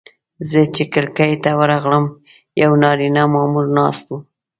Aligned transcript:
زه 0.49 0.61
چې 0.75 0.83
کړکۍ 0.93 1.33
ته 1.43 1.49
ورغلم 1.59 2.05
یو 2.63 2.71
نارینه 2.83 3.23
مامور 3.33 3.65
ناست 3.77 4.05
و. 4.09 4.13